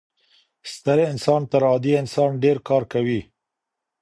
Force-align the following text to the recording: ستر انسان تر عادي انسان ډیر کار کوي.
ستر 0.73 0.97
انسان 1.11 1.41
تر 1.51 1.61
عادي 1.69 1.93
انسان 2.01 2.31
ډیر 2.43 2.57
کار 2.67 2.83
کوي. 2.93 3.21